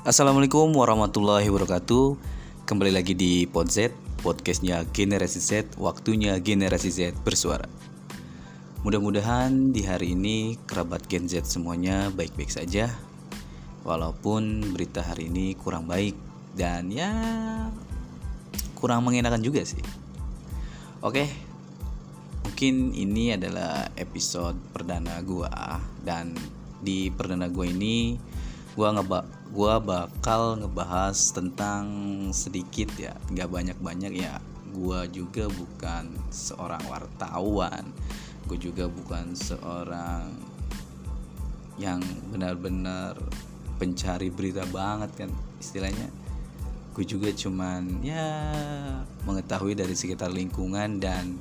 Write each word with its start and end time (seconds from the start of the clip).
Assalamualaikum 0.00 0.72
warahmatullahi 0.72 1.52
wabarakatuh. 1.52 2.16
Kembali 2.64 2.88
lagi 2.88 3.12
di 3.12 3.44
Pod 3.44 3.68
Z 3.68 3.92
Podcastnya 4.24 4.80
Generasi 4.96 5.44
Z 5.44 5.76
Waktunya 5.76 6.40
Generasi 6.40 6.88
Z 6.88 7.20
bersuara. 7.20 7.68
Mudah-mudahan 8.80 9.76
di 9.76 9.84
hari 9.84 10.16
ini 10.16 10.56
Kerabat 10.64 11.04
Gen 11.04 11.28
Z 11.28 11.44
semuanya 11.44 12.08
baik-baik 12.16 12.48
saja 12.48 12.88
Walaupun 13.84 14.72
berita 14.72 15.04
hari 15.04 15.28
ini 15.28 15.52
kurang 15.60 15.84
baik 15.84 16.16
Dan 16.56 16.88
ya 16.88 17.12
Kurang 18.80 19.04
mengenakan 19.04 19.44
juga 19.44 19.68
sih. 19.68 19.84
Oke 21.04 21.28
Mungkin 22.48 22.96
ini 22.96 23.36
adalah 23.36 23.92
episode 24.00 24.56
perdana 24.72 25.20
gua. 25.20 25.76
Dan 26.00 26.32
di 26.80 27.12
perdana 27.12 27.52
gua 27.52 27.68
ini 27.68 28.16
gua 28.78 28.94
ngeba 28.94 29.20
gua 29.50 29.82
bakal 29.82 30.58
ngebahas 30.62 31.18
tentang 31.34 31.84
sedikit 32.30 32.90
ya 32.98 33.14
nggak 33.30 33.50
banyak 33.50 33.78
banyak 33.82 34.12
ya. 34.26 34.38
Gua 34.70 35.06
juga 35.10 35.50
bukan 35.50 36.14
seorang 36.30 36.82
wartawan. 36.86 37.90
Gue 38.50 38.58
juga 38.58 38.90
bukan 38.90 39.34
seorang 39.38 40.34
yang 41.78 42.02
benar-benar 42.34 43.14
pencari 43.78 44.26
berita 44.28 44.66
banget 44.74 45.10
kan 45.14 45.30
istilahnya. 45.62 46.10
Gue 46.90 47.06
juga 47.06 47.30
cuman 47.30 48.02
ya 48.02 48.26
mengetahui 49.22 49.78
dari 49.78 49.94
sekitar 49.94 50.34
lingkungan 50.34 50.98
dan 50.98 51.38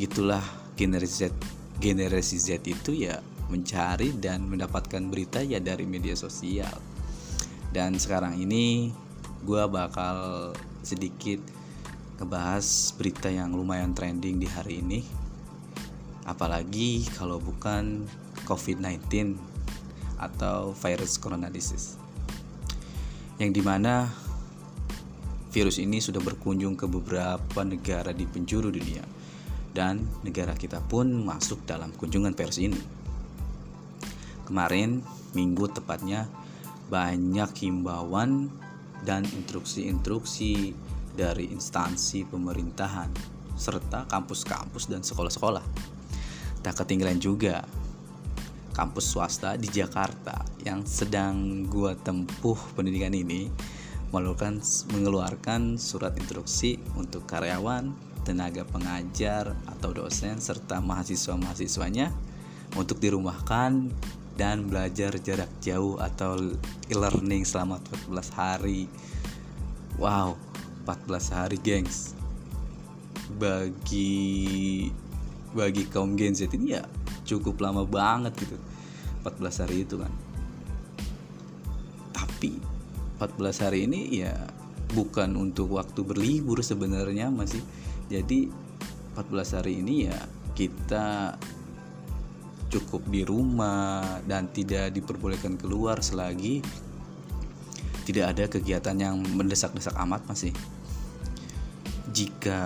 gitulah 0.00 0.40
generasi 0.72 1.28
Z 1.28 1.36
generasi 1.80 2.36
Z 2.40 2.64
itu 2.64 2.96
ya 2.96 3.20
mencari 3.46 4.14
dan 4.18 4.46
mendapatkan 4.50 5.02
berita 5.06 5.42
ya 5.42 5.62
dari 5.62 5.86
media 5.86 6.18
sosial. 6.18 6.72
Dan 7.70 7.98
sekarang 7.98 8.38
ini 8.38 8.90
gue 9.46 9.64
bakal 9.70 10.50
sedikit 10.82 11.38
ngebahas 12.18 12.64
berita 12.96 13.28
yang 13.28 13.52
lumayan 13.52 13.92
trending 13.92 14.40
di 14.40 14.48
hari 14.48 14.82
ini. 14.82 15.00
Apalagi 16.26 17.06
kalau 17.14 17.38
bukan 17.38 18.02
COVID-19 18.48 19.38
atau 20.18 20.74
virus 20.74 21.20
corona 21.20 21.46
disease. 21.52 22.00
Yang 23.36 23.60
di 23.60 23.62
mana 23.62 24.08
virus 25.52 25.78
ini 25.78 26.00
sudah 26.00 26.24
berkunjung 26.24 26.74
ke 26.74 26.88
beberapa 26.88 27.60
negara 27.62 28.10
di 28.10 28.26
penjuru 28.26 28.72
dunia. 28.72 29.04
Dan 29.76 30.08
negara 30.24 30.56
kita 30.56 30.80
pun 30.80 31.12
masuk 31.12 31.68
dalam 31.68 31.92
kunjungan 31.92 32.32
virus 32.32 32.56
ini 32.56 33.05
kemarin 34.46 35.02
minggu 35.34 35.68
tepatnya 35.74 36.30
banyak 36.86 37.50
himbauan 37.66 38.48
dan 39.02 39.26
instruksi-instruksi 39.26 40.72
dari 41.12 41.50
instansi 41.50 42.24
pemerintahan 42.30 43.10
serta 43.56 44.06
kampus-kampus 44.06 44.86
dan 44.86 45.02
sekolah-sekolah. 45.02 45.64
Tak 46.62 46.84
ketinggalan 46.84 47.18
juga 47.18 47.64
kampus 48.76 49.16
swasta 49.16 49.56
di 49.56 49.72
Jakarta 49.72 50.44
yang 50.62 50.84
sedang 50.84 51.64
gua 51.64 51.96
tempuh 51.96 52.56
pendidikan 52.76 53.16
ini 53.16 53.48
melakukan 54.12 54.60
mengeluarkan 54.92 55.80
surat 55.80 56.14
instruksi 56.20 56.78
untuk 56.94 57.26
karyawan, 57.26 57.90
tenaga 58.22 58.62
pengajar 58.68 59.56
atau 59.66 59.90
dosen 59.96 60.38
serta 60.38 60.78
mahasiswa-mahasiswanya 60.84 62.12
untuk 62.76 63.00
dirumahkan 63.00 63.90
dan 64.36 64.68
belajar 64.68 65.16
jarak 65.20 65.48
jauh 65.64 65.96
atau 65.96 66.36
e-learning 66.92 67.42
selama 67.42 67.80
14 68.06 68.36
hari. 68.36 68.84
Wow, 69.96 70.36
14 70.84 71.32
hari, 71.32 71.56
gengs. 71.60 72.12
Bagi 73.40 74.92
bagi 75.56 75.88
kaum 75.88 76.20
Gen 76.20 76.36
Z 76.36 76.52
ini 76.52 76.76
ya 76.76 76.84
cukup 77.24 77.58
lama 77.64 77.88
banget 77.88 78.36
gitu. 78.44 78.60
14 79.24 79.64
hari 79.64 79.76
itu 79.82 79.96
kan. 79.98 80.12
Tapi 82.12 82.60
14 83.18 83.64
hari 83.64 83.88
ini 83.88 84.20
ya 84.20 84.36
bukan 84.92 85.34
untuk 85.34 85.74
waktu 85.74 86.04
berlibur 86.04 86.60
sebenarnya 86.60 87.32
masih. 87.32 87.64
Jadi 88.12 88.52
14 89.16 89.56
hari 89.56 89.80
ini 89.80 90.12
ya 90.12 90.18
kita 90.52 91.34
cukup 92.66 93.06
di 93.06 93.22
rumah 93.22 94.20
dan 94.26 94.50
tidak 94.50 94.90
diperbolehkan 94.94 95.54
keluar 95.58 96.02
selagi 96.02 96.60
tidak 98.06 98.24
ada 98.34 98.44
kegiatan 98.46 98.96
yang 98.98 99.18
mendesak-desak 99.34 99.94
amat 99.98 100.22
masih 100.30 100.54
jika 102.16 102.60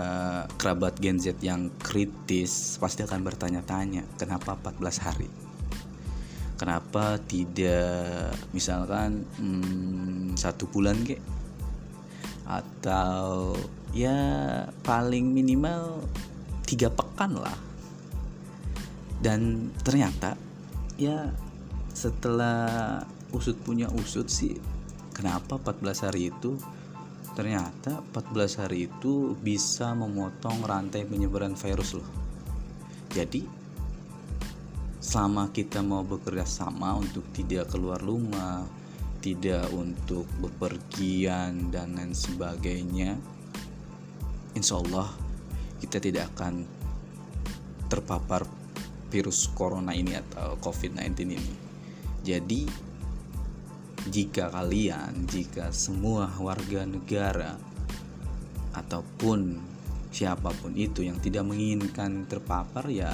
kerabat 0.60 1.00
Gen 1.02 1.18
Z 1.18 1.40
yang 1.42 1.74
kritis 1.82 2.78
pasti 2.78 3.02
akan 3.02 3.24
bertanya-tanya 3.26 4.06
kenapa 4.14 4.54
14 4.54 5.00
hari? 5.02 5.26
Kenapa 6.54 7.16
tidak 7.24 8.36
misalkan 8.52 9.24
hmm, 9.40 10.36
satu 10.36 10.68
bulan 10.68 11.02
ke 11.02 11.16
atau 12.44 13.56
ya 13.96 14.12
paling 14.84 15.34
minimal 15.34 16.04
tiga 16.68 16.92
pekan 16.92 17.40
lah 17.40 17.69
dan 19.20 19.70
ternyata 19.84 20.36
ya 20.96 21.28
setelah 21.92 23.00
usut 23.36 23.56
punya 23.60 23.86
usut 23.92 24.26
sih 24.26 24.56
kenapa 25.12 25.60
14 25.60 26.06
hari 26.08 26.32
itu? 26.32 26.56
Ternyata 27.30 28.02
14 28.10 28.60
hari 28.66 28.90
itu 28.90 29.38
bisa 29.38 29.94
memotong 29.94 30.66
rantai 30.66 31.06
penyebaran 31.06 31.54
virus 31.54 31.94
loh. 31.94 32.08
Jadi 33.12 33.46
selama 35.00 35.48
kita 35.48 35.80
mau 35.80 36.04
bekerja 36.04 36.44
sama 36.44 36.92
untuk 36.92 37.24
tidak 37.32 37.72
keluar 37.72 37.96
rumah 37.96 38.68
tidak 39.20 39.68
untuk 39.76 40.24
bepergian 40.40 41.68
dan 41.68 41.96
lain 41.96 42.16
sebagainya 42.16 43.20
insya 44.56 44.80
Allah 44.80 45.08
kita 45.80 46.00
tidak 46.00 46.32
akan 46.36 46.64
terpapar 47.88 48.44
virus 49.10 49.50
corona 49.52 49.92
ini 49.92 50.14
atau 50.16 50.56
COVID-19 50.62 51.10
ini. 51.26 51.54
Jadi 52.22 52.62
jika 54.08 54.48
kalian, 54.48 55.28
jika 55.28 55.68
semua 55.74 56.30
warga 56.40 56.88
negara 56.88 57.58
ataupun 58.72 59.60
siapa 60.10 60.50
pun 60.58 60.72
itu 60.74 61.04
yang 61.06 61.18
tidak 61.20 61.46
menginginkan 61.46 62.26
terpapar 62.26 62.88
ya 62.90 63.12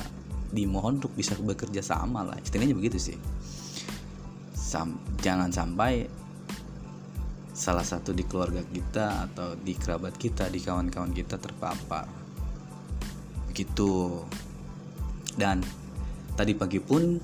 dimohon 0.52 1.02
untuk 1.02 1.12
bisa 1.16 1.34
bekerja 1.34 1.82
sama 1.82 2.22
lah. 2.22 2.38
Istilahnya 2.38 2.76
begitu 2.76 2.98
sih. 3.12 3.18
Sam, 4.54 4.98
jangan 5.20 5.50
sampai 5.50 6.06
salah 7.56 7.84
satu 7.84 8.12
di 8.12 8.20
keluarga 8.28 8.60
kita 8.60 9.32
atau 9.32 9.56
di 9.56 9.72
kerabat 9.72 10.14
kita 10.20 10.52
di 10.52 10.60
kawan-kawan 10.60 11.10
kita 11.16 11.40
terpapar. 11.40 12.04
Begitu 13.48 14.22
dan 15.36 15.64
Tadi 16.36 16.52
pagi 16.52 16.76
pun 16.84 17.16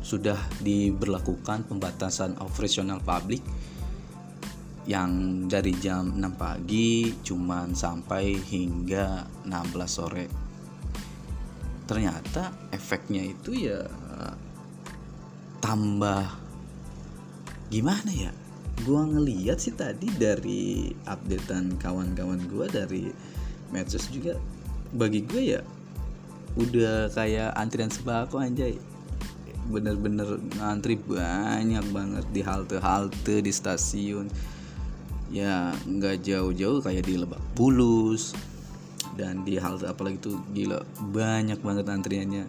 sudah 0.00 0.36
diberlakukan 0.64 1.68
pembatasan 1.68 2.40
operasional 2.40 3.00
publik 3.04 3.44
yang 4.84 5.44
dari 5.48 5.72
jam 5.80 6.16
6 6.16 6.20
pagi 6.36 7.12
cuman 7.24 7.76
sampai 7.76 8.36
hingga 8.36 9.24
16 9.44 9.84
sore. 9.88 10.26
Ternyata 11.84 12.72
efeknya 12.72 13.20
itu 13.24 13.68
ya 13.68 13.84
tambah 15.60 16.24
gimana 17.68 18.12
ya? 18.12 18.32
Gua 18.84 19.04
ngeliat 19.04 19.60
sih 19.60 19.76
tadi 19.76 20.08
dari 20.08 20.88
updatean 21.04 21.76
kawan-kawan 21.76 22.40
gua 22.48 22.68
dari 22.68 23.12
medsos 23.72 24.08
juga 24.12 24.36
bagi 24.94 25.26
gue 25.26 25.42
ya 25.58 25.60
udah 26.54 27.10
kayak 27.10 27.50
antrian 27.58 27.90
sembako 27.90 28.38
anjay. 28.38 28.78
Bener-bener 29.66 30.38
ngantri 30.60 30.94
banyak 30.94 31.84
banget 31.90 32.24
di 32.30 32.40
halte-halte 32.44 33.42
di 33.42 33.52
stasiun. 33.52 34.30
Ya 35.34 35.74
nggak 35.88 36.22
jauh-jauh 36.22 36.84
kayak 36.84 37.10
di 37.10 37.18
Lebak 37.18 37.42
Bulus 37.58 38.36
dan 39.18 39.42
di 39.42 39.58
halte 39.58 39.90
apalagi 39.90 40.22
tuh 40.22 40.38
gila 40.54 40.86
banyak 41.10 41.58
banget 41.58 41.90
antriannya. 41.90 42.44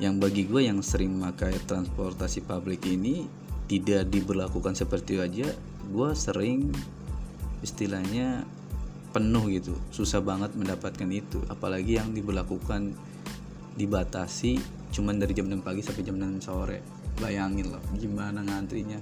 Yang 0.00 0.14
bagi 0.16 0.42
gue 0.48 0.60
yang 0.64 0.80
sering 0.80 1.20
pakai 1.20 1.60
transportasi 1.68 2.40
publik 2.48 2.88
ini 2.88 3.28
tidak 3.68 4.08
diberlakukan 4.08 4.72
seperti 4.74 5.20
itu 5.20 5.22
aja 5.22 5.48
gue 5.90 6.10
sering 6.18 6.72
istilahnya 7.60 8.42
penuh 9.10 9.50
gitu 9.50 9.74
susah 9.90 10.22
banget 10.22 10.54
mendapatkan 10.56 11.10
itu. 11.10 11.42
Apalagi 11.50 11.98
yang 12.00 12.14
diberlakukan 12.14 12.94
dibatasi 13.74 14.80
cuman 14.90 15.22
dari 15.22 15.32
jam 15.34 15.46
6 15.46 15.62
pagi 15.62 15.80
sampai 15.82 16.02
jam 16.02 16.18
6 16.18 16.42
sore. 16.42 16.78
Bayangin 17.20 17.70
loh 17.70 17.82
gimana 17.94 18.42
ngantrinya. 18.42 18.98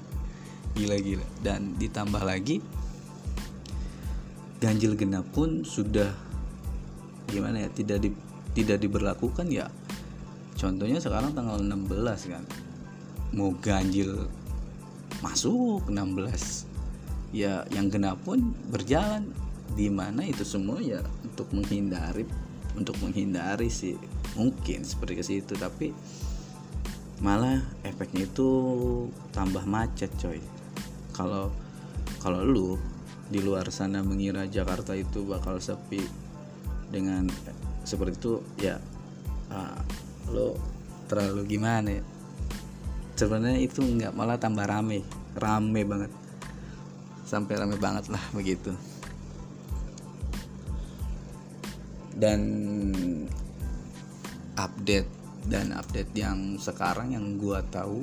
Gila-gila. 0.77 1.25
Dan 1.41 1.77
ditambah 1.81 2.23
lagi 2.23 2.61
ganjil 4.59 4.99
genap 4.99 5.23
pun 5.31 5.63
sudah 5.63 6.11
gimana 7.31 7.63
ya 7.63 7.69
tidak 7.71 7.99
di, 8.03 8.11
tidak 8.59 8.83
diberlakukan 8.83 9.47
ya. 9.49 9.71
Contohnya 10.59 10.99
sekarang 10.99 11.33
tanggal 11.33 11.63
16 11.63 12.33
kan. 12.35 12.45
Mau 13.33 13.55
ganjil 13.63 14.27
masuk 15.23 15.87
16 15.87 16.67
ya 17.31 17.65
yang 17.73 17.89
genap 17.89 18.19
pun 18.27 18.53
berjalan. 18.69 19.31
Di 19.69 19.93
mana 19.93 20.25
itu 20.25 20.43
semua 20.43 20.81
ya 20.81 21.05
untuk 21.23 21.53
menghindari 21.53 22.25
untuk 22.79 22.95
menghindari 23.03 23.67
sih. 23.67 23.99
Mungkin 24.39 24.87
seperti 24.87 25.13
ke 25.19 25.25
situ 25.27 25.55
tapi 25.59 25.91
malah 27.19 27.59
efeknya 27.83 28.31
itu 28.31 28.49
tambah 29.35 29.67
macet 29.67 30.15
coy. 30.23 30.39
Kalau 31.11 31.51
kalau 32.23 32.47
lu 32.47 32.79
di 33.29 33.43
luar 33.43 33.69
sana 33.75 34.01
mengira 34.01 34.47
Jakarta 34.47 34.95
itu 34.95 35.27
bakal 35.27 35.59
sepi 35.59 36.01
dengan 36.89 37.29
seperti 37.85 38.17
itu 38.17 38.33
ya 38.63 38.81
uh, 39.53 39.81
lo 40.31 40.55
terlalu 41.11 41.59
gimana 41.59 41.99
ya? 41.99 42.05
Sebenarnya 43.19 43.59
itu 43.59 43.83
nggak 43.83 44.15
malah 44.15 44.39
tambah 44.39 44.63
rame. 44.63 45.03
Rame 45.35 45.83
banget. 45.83 46.13
Sampai 47.27 47.59
rame 47.59 47.75
banget 47.77 48.09
lah 48.09 48.23
begitu 48.31 48.73
dan 52.19 52.41
update 54.59 55.07
dan 55.47 55.71
update 55.73 56.11
yang 56.19 56.59
sekarang 56.59 57.15
yang 57.15 57.39
gua 57.39 57.63
tahu 57.71 58.03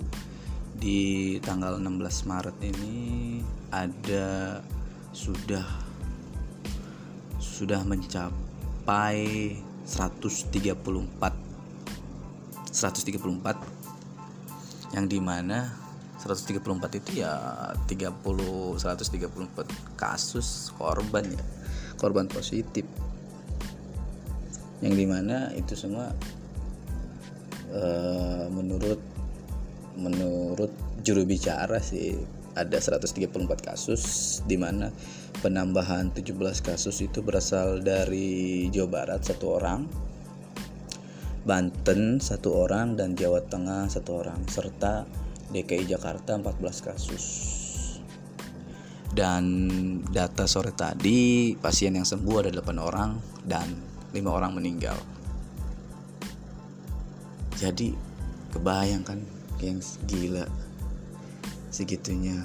di 0.75 1.39
tanggal 1.43 1.79
16 1.79 2.29
Maret 2.31 2.57
ini 2.63 3.39
ada 3.71 4.59
sudah 5.11 5.65
sudah 7.39 7.83
mencapai 7.83 9.55
134 9.87 11.45
134 12.75 14.95
yang 14.95 15.07
di 15.07 15.19
mana 15.19 15.71
134 16.19 16.99
itu 16.99 17.23
ya 17.23 17.71
30 17.87 18.79
134 18.81 19.95
kasus 19.95 20.73
korban 20.75 21.23
ya 21.29 21.43
korban 21.95 22.27
positif 22.27 22.83
yang 24.83 24.95
di 24.95 25.05
mana 25.07 25.51
itu 25.55 25.77
semua 25.77 26.11
uh, 27.71 28.45
menurut 28.51 28.99
menurut 29.95 30.71
juru 31.05 31.23
bicara 31.23 31.79
sih 31.79 32.19
ada 32.55 32.79
134 32.79 33.35
kasus 33.59 34.03
di 34.47 34.55
mana 34.55 34.91
penambahan 35.43 36.11
17 36.15 36.31
kasus 36.63 37.03
itu 37.03 37.19
berasal 37.19 37.83
dari 37.83 38.65
Jawa 38.71 39.03
Barat 39.03 39.21
satu 39.27 39.59
orang, 39.59 39.85
Banten 41.45 42.17
satu 42.23 42.65
orang 42.65 42.95
dan 42.97 43.13
Jawa 43.13 43.43
Tengah 43.43 43.91
satu 43.91 44.23
orang 44.23 44.47
serta 44.47 45.05
DKI 45.51 45.85
Jakarta 45.85 46.39
14 46.39 46.87
kasus. 46.87 47.25
Dan 49.15 49.45
data 50.11 50.43
sore 50.43 50.75
tadi 50.75 51.53
pasien 51.55 51.95
yang 51.95 52.03
sembuh 52.03 52.35
ada 52.43 52.51
8 52.51 52.75
orang 52.81 53.15
dan 53.47 53.94
5 54.11 54.21
orang 54.27 54.51
meninggal. 54.53 54.97
Jadi 57.55 57.95
kebayangkan 58.51 59.19
yang 59.63 59.79
gila. 60.07 60.45
Segitunya. 61.71 62.43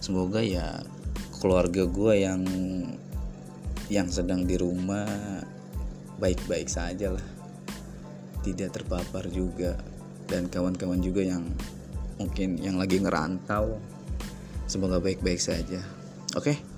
Semoga 0.00 0.40
ya 0.40 0.80
keluarga 1.36 1.84
gue 1.84 2.14
yang 2.20 2.42
yang 3.86 4.08
sedang 4.10 4.48
di 4.48 4.56
rumah 4.56 5.06
baik-baik 6.16 6.66
saja 6.66 7.12
lah. 7.12 7.26
Tidak 8.40 8.72
terpapar 8.72 9.28
juga. 9.28 9.76
Dan 10.26 10.50
kawan-kawan 10.50 10.98
juga 10.98 11.22
yang 11.22 11.46
mungkin 12.18 12.58
yang 12.58 12.80
lagi 12.80 12.98
ngerantau. 12.98 13.78
Semoga 14.66 14.98
baik-baik 14.98 15.38
saja. 15.38 15.78
Oke? 16.34 16.56
okay? 16.56 16.75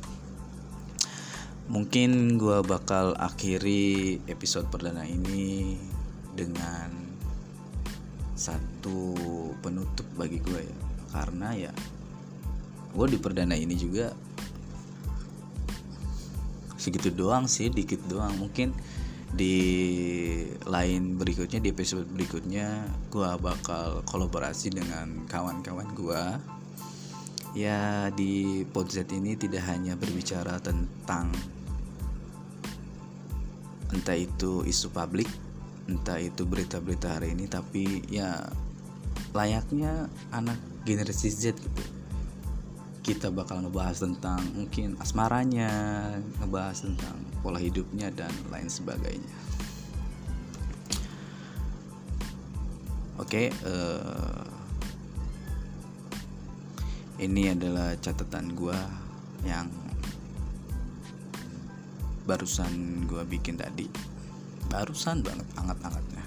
Mungkin 1.68 2.40
gue 2.40 2.64
bakal 2.64 3.12
akhiri 3.20 4.24
episode 4.24 4.72
perdana 4.72 5.04
ini 5.04 5.76
dengan 6.32 6.88
satu 8.32 9.12
penutup 9.60 10.08
bagi 10.16 10.40
gue 10.40 10.64
ya. 10.64 10.76
Karena 11.12 11.52
ya 11.52 11.72
gue 12.96 13.06
di 13.12 13.18
perdana 13.20 13.52
ini 13.52 13.76
juga 13.76 14.16
segitu 16.80 17.12
doang 17.12 17.44
sih 17.44 17.68
dikit 17.68 18.00
doang. 18.08 18.32
Mungkin 18.40 18.72
di 19.28 19.60
lain 20.64 21.20
berikutnya 21.20 21.60
di 21.60 21.68
episode 21.68 22.08
berikutnya 22.08 22.88
gue 23.12 23.30
bakal 23.44 24.00
kolaborasi 24.08 24.72
dengan 24.72 25.28
kawan-kawan 25.28 25.92
gue 25.92 26.22
ya 27.52 28.08
di 28.12 28.64
podcast 28.72 29.12
ini 29.12 29.36
tidak 29.36 29.68
hanya 29.68 30.00
berbicara 30.00 30.56
tentang 30.64 31.28
entah 33.94 34.16
itu 34.16 34.64
isu 34.64 34.92
publik 34.92 35.28
entah 35.88 36.20
itu 36.20 36.44
berita-berita 36.44 37.16
hari 37.16 37.32
ini 37.32 37.48
tapi 37.48 38.04
ya 38.12 38.44
layaknya 39.32 40.08
anak 40.32 40.60
generasi 40.84 41.32
Z 41.32 41.56
gitu 41.56 41.82
kita 43.08 43.32
bakal 43.32 43.64
ngebahas 43.64 44.04
tentang 44.04 44.36
mungkin 44.52 44.92
asmaranya, 45.00 45.72
ngebahas 46.44 46.84
tentang 46.84 47.16
pola 47.40 47.56
hidupnya 47.56 48.12
dan 48.12 48.28
lain 48.52 48.68
sebagainya. 48.68 49.36
Oke, 53.16 53.48
uh, 53.64 54.44
ini 57.16 57.48
adalah 57.48 57.96
catatan 57.96 58.52
gue 58.52 58.76
yang 59.48 59.72
barusan 62.28 63.08
gue 63.08 63.24
bikin 63.24 63.56
tadi, 63.56 63.88
barusan 64.68 65.24
banget, 65.24 65.48
hangat-hangatnya. 65.56 66.24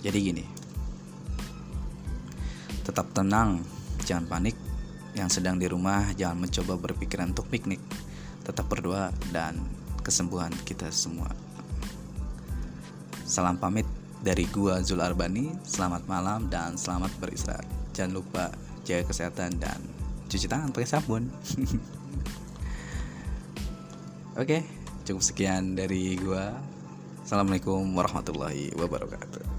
Jadi 0.00 0.18
gini, 0.24 0.44
tetap 2.80 3.12
tenang 3.12 3.60
jangan 4.08 4.24
panik. 4.24 4.56
Yang 5.12 5.42
sedang 5.42 5.60
di 5.60 5.68
rumah 5.68 6.16
jangan 6.16 6.48
mencoba 6.48 6.80
berpikiran 6.80 7.36
untuk 7.36 7.44
piknik. 7.52 7.82
Tetap 8.40 8.64
berdoa 8.72 9.12
dan 9.34 9.60
kesembuhan 10.00 10.54
kita 10.64 10.88
semua. 10.88 11.28
Salam 13.28 13.60
pamit 13.60 13.84
dari 14.24 14.48
gua 14.48 14.80
Zul 14.80 15.04
Arbani. 15.04 15.52
Selamat 15.66 16.08
malam 16.08 16.48
dan 16.48 16.80
selamat 16.80 17.12
beristirahat. 17.20 17.68
Jangan 17.92 18.12
lupa 18.16 18.48
jaga 18.88 19.12
kesehatan 19.12 19.60
dan 19.60 19.78
cuci 20.30 20.46
tangan 20.46 20.70
pakai 20.70 20.88
sabun 20.88 21.26
oke 24.40 24.64
cukup 25.04 25.20
sekian 25.20 25.76
dari 25.76 26.16
gua. 26.16 26.56
Assalamualaikum 27.20 27.84
warahmatullahi 27.92 28.72
wabarakatuh 28.72 29.49